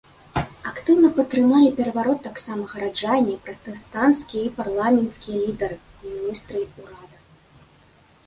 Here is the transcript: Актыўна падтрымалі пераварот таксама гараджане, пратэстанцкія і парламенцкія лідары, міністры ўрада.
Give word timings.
Актыўна 0.69 1.09
падтрымалі 1.17 1.67
пераварот 1.79 2.19
таксама 2.27 2.63
гараджане, 2.71 3.35
пратэстанцкія 3.49 4.43
і 4.47 4.53
парламенцкія 4.61 5.37
лідары, 5.45 5.77
міністры 6.11 6.57
ўрада. 6.81 7.17